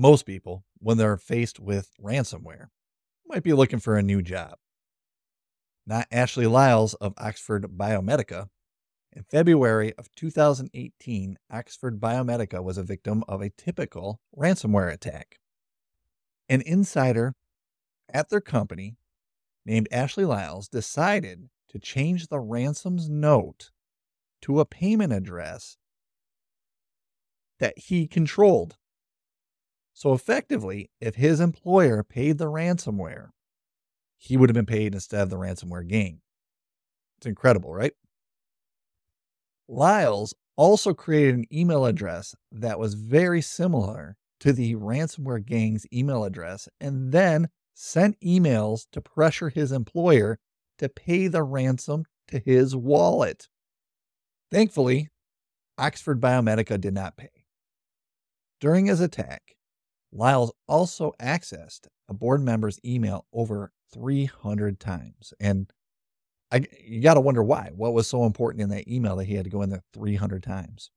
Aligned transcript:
Most 0.00 0.26
people, 0.26 0.64
when 0.78 0.96
they're 0.96 1.16
faced 1.16 1.58
with 1.58 1.90
ransomware, 2.00 2.68
might 3.26 3.42
be 3.42 3.52
looking 3.52 3.80
for 3.80 3.96
a 3.96 4.02
new 4.02 4.22
job. 4.22 4.54
Not 5.88 6.06
Ashley 6.12 6.46
Liles 6.46 6.94
of 6.94 7.14
Oxford 7.18 7.64
Biomedica. 7.76 8.48
In 9.10 9.24
February 9.24 9.92
of 9.98 10.14
2018, 10.14 11.36
Oxford 11.50 11.98
Biomedica 11.98 12.62
was 12.62 12.78
a 12.78 12.84
victim 12.84 13.24
of 13.26 13.42
a 13.42 13.50
typical 13.50 14.20
ransomware 14.36 14.92
attack. 14.92 15.40
An 16.48 16.60
insider 16.60 17.34
at 18.08 18.28
their 18.28 18.40
company 18.40 18.98
named 19.66 19.88
Ashley 19.90 20.24
Liles 20.24 20.68
decided 20.68 21.48
to 21.70 21.80
change 21.80 22.28
the 22.28 22.38
ransom's 22.38 23.10
note 23.10 23.72
to 24.42 24.60
a 24.60 24.64
payment 24.64 25.12
address 25.12 25.76
that 27.58 27.76
he 27.76 28.06
controlled. 28.06 28.76
So 29.98 30.12
effectively, 30.12 30.92
if 31.00 31.16
his 31.16 31.40
employer 31.40 32.04
paid 32.04 32.38
the 32.38 32.44
ransomware, 32.44 33.30
he 34.16 34.36
would 34.36 34.48
have 34.48 34.54
been 34.54 34.64
paid 34.64 34.94
instead 34.94 35.22
of 35.22 35.28
the 35.28 35.36
ransomware 35.36 35.84
gang. 35.88 36.20
It's 37.16 37.26
incredible, 37.26 37.74
right? 37.74 37.94
Liles 39.66 40.34
also 40.54 40.94
created 40.94 41.34
an 41.34 41.46
email 41.52 41.84
address 41.84 42.36
that 42.52 42.78
was 42.78 42.94
very 42.94 43.42
similar 43.42 44.16
to 44.38 44.52
the 44.52 44.76
ransomware 44.76 45.44
gang's 45.44 45.84
email 45.92 46.22
address 46.22 46.68
and 46.80 47.10
then 47.10 47.48
sent 47.74 48.20
emails 48.20 48.86
to 48.92 49.00
pressure 49.00 49.48
his 49.48 49.72
employer 49.72 50.38
to 50.78 50.88
pay 50.88 51.26
the 51.26 51.42
ransom 51.42 52.04
to 52.28 52.38
his 52.38 52.76
wallet. 52.76 53.48
Thankfully, 54.48 55.08
Oxford 55.76 56.20
Biomedica 56.20 56.80
did 56.80 56.94
not 56.94 57.16
pay. 57.16 57.46
During 58.60 58.86
his 58.86 59.00
attack, 59.00 59.56
Liles 60.12 60.52
also 60.66 61.12
accessed 61.20 61.86
a 62.08 62.14
board 62.14 62.42
member's 62.42 62.80
email 62.84 63.26
over 63.32 63.72
300 63.92 64.80
times. 64.80 65.32
And 65.40 65.72
I, 66.50 66.66
you 66.82 67.02
got 67.02 67.14
to 67.14 67.20
wonder 67.20 67.42
why. 67.42 67.70
What 67.74 67.92
was 67.92 68.06
so 68.06 68.24
important 68.24 68.62
in 68.62 68.70
that 68.70 68.88
email 68.88 69.16
that 69.16 69.26
he 69.26 69.34
had 69.34 69.44
to 69.44 69.50
go 69.50 69.62
in 69.62 69.70
there 69.70 69.82
300 69.92 70.42
times? 70.42 70.90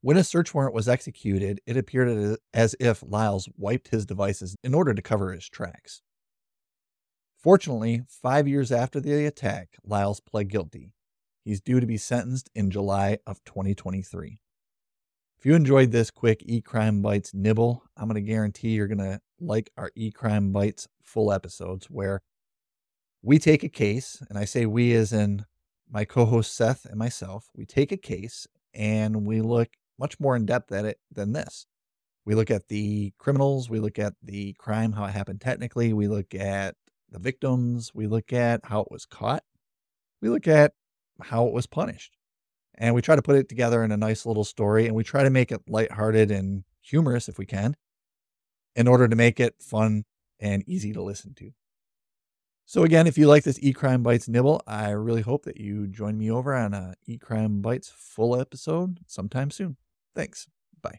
When 0.00 0.16
a 0.16 0.24
search 0.24 0.54
warrant 0.54 0.74
was 0.74 0.88
executed, 0.88 1.60
it 1.66 1.76
appeared 1.76 2.38
as 2.52 2.76
if 2.78 3.02
Liles 3.06 3.48
wiped 3.56 3.88
his 3.88 4.06
devices 4.06 4.56
in 4.62 4.74
order 4.74 4.94
to 4.94 5.02
cover 5.02 5.32
his 5.32 5.48
tracks. 5.48 6.02
Fortunately, 7.38 8.02
five 8.08 8.46
years 8.48 8.72
after 8.72 9.00
the 9.00 9.24
attack, 9.26 9.76
Liles 9.84 10.20
pled 10.20 10.48
guilty. 10.48 10.92
He's 11.44 11.60
due 11.60 11.80
to 11.80 11.86
be 11.86 11.96
sentenced 11.96 12.50
in 12.54 12.70
July 12.70 13.18
of 13.26 13.42
2023. 13.44 14.40
If 15.38 15.44
you 15.44 15.54
enjoyed 15.54 15.92
this 15.92 16.10
quick 16.10 16.40
eCrimeBytes 16.46 17.34
nibble, 17.34 17.82
I'm 17.96 18.08
going 18.08 18.14
to 18.14 18.26
guarantee 18.26 18.70
you're 18.70 18.86
going 18.86 18.98
to 18.98 19.20
like 19.38 19.70
our 19.76 19.90
eCrimeBytes 19.90 20.86
full 21.02 21.30
episodes 21.30 21.86
where 21.90 22.22
we 23.22 23.38
take 23.38 23.62
a 23.62 23.68
case, 23.68 24.22
and 24.30 24.38
I 24.38 24.46
say 24.46 24.64
we 24.64 24.94
as 24.94 25.12
in 25.12 25.44
my 25.90 26.06
co 26.06 26.24
host 26.24 26.56
Seth 26.56 26.86
and 26.86 26.98
myself, 26.98 27.50
we 27.54 27.66
take 27.66 27.92
a 27.92 27.98
case 27.98 28.46
and 28.72 29.26
we 29.26 29.42
look 29.42 29.68
much 29.98 30.18
more 30.18 30.36
in 30.36 30.46
depth 30.46 30.72
at 30.72 30.86
it 30.86 30.98
than 31.12 31.32
this. 31.32 31.66
We 32.24 32.34
look 32.34 32.50
at 32.50 32.68
the 32.68 33.12
criminals, 33.18 33.68
we 33.68 33.78
look 33.78 33.98
at 33.98 34.14
the 34.22 34.54
crime, 34.54 34.92
how 34.92 35.04
it 35.04 35.12
happened 35.12 35.42
technically, 35.42 35.92
we 35.92 36.08
look 36.08 36.34
at 36.34 36.76
the 37.10 37.18
victims, 37.18 37.92
we 37.94 38.06
look 38.06 38.32
at 38.32 38.60
how 38.64 38.80
it 38.80 38.90
was 38.90 39.04
caught, 39.04 39.44
we 40.22 40.30
look 40.30 40.48
at 40.48 40.72
how 41.20 41.46
it 41.46 41.52
was 41.52 41.66
punished. 41.66 42.16
And 42.78 42.94
we 42.94 43.02
try 43.02 43.16
to 43.16 43.22
put 43.22 43.36
it 43.36 43.48
together 43.48 43.82
in 43.82 43.92
a 43.92 43.96
nice 43.96 44.26
little 44.26 44.44
story 44.44 44.86
and 44.86 44.94
we 44.94 45.04
try 45.04 45.22
to 45.22 45.30
make 45.30 45.50
it 45.50 45.62
lighthearted 45.68 46.30
and 46.30 46.64
humorous 46.82 47.28
if 47.28 47.38
we 47.38 47.46
can 47.46 47.76
in 48.74 48.86
order 48.86 49.08
to 49.08 49.16
make 49.16 49.40
it 49.40 49.54
fun 49.60 50.04
and 50.38 50.62
easy 50.66 50.92
to 50.92 51.02
listen 51.02 51.34
to. 51.34 51.52
So 52.66 52.82
again, 52.82 53.06
if 53.06 53.16
you 53.16 53.28
like 53.28 53.44
this 53.44 53.60
eCrimeBytes 53.60 54.28
nibble, 54.28 54.60
I 54.66 54.90
really 54.90 55.22
hope 55.22 55.44
that 55.44 55.56
you 55.56 55.86
join 55.86 56.18
me 56.18 56.30
over 56.30 56.52
on 56.52 56.74
a 56.74 56.94
eCrimeBytes 57.08 57.90
full 57.90 58.38
episode 58.38 58.98
sometime 59.06 59.50
soon. 59.50 59.76
Thanks. 60.14 60.48
Bye. 60.82 60.98